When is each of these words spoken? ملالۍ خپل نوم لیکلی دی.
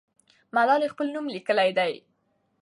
ملالۍ 0.55 0.87
خپل 0.93 1.07
نوم 1.15 1.25
لیکلی 1.35 1.71
دی. 1.77 1.93